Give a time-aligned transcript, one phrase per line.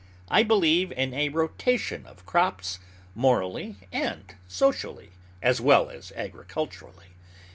[0.29, 2.79] I believe in a rotation of crops,
[3.13, 5.11] morally and socially,
[5.43, 7.09] as well as agriculturally.